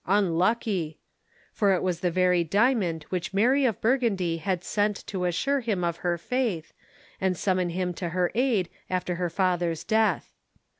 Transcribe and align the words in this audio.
Unlucky!" 0.07 0.97
For 1.53 1.73
it 1.75 1.83
was 1.83 1.99
the 1.99 2.09
very 2.09 2.43
diamond 2.43 3.03
which 3.09 3.35
Mary 3.35 3.65
of 3.65 3.79
Burgundy 3.81 4.37
had 4.37 4.63
sent 4.63 5.05
to 5.05 5.25
assure 5.25 5.59
him 5.59 5.83
of 5.83 5.97
her 5.97 6.17
faith, 6.17 6.73
and 7.21 7.37
summon 7.37 7.69
him 7.69 7.93
to 7.93 8.09
her 8.09 8.31
aid 8.33 8.67
after 8.89 9.17
her 9.17 9.29
father's 9.29 9.83
death. 9.83 10.33